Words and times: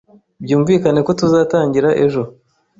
Byumvikane 0.43 0.99
ko 1.07 1.11
tuzatangira 1.19 1.89
ejo. 2.05 2.21